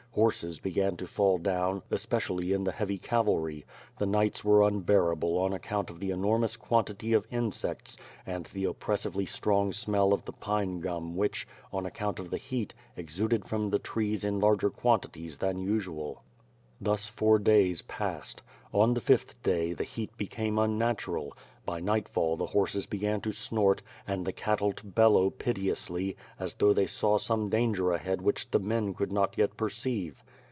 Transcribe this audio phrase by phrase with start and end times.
[0.13, 3.63] Horses be gan to fall down, especially in the heavy cavalry;
[3.95, 8.65] the nights were unbearable on account of the enormous quantity of in sects and the
[8.65, 13.69] oppressively strong smell of the pine gum which, on account of the heat, exuded from
[13.69, 16.21] the trees in larger quantities than usual.
[16.81, 18.41] Thus four days passed.
[18.73, 21.37] On the fifth day, the heat became unnatural.
[21.63, 26.73] By nightfall, the horses began to snort, and the cattle to bellow piteously, as though
[26.73, 30.23] they saw some danger ahead which the men could not yet perceive.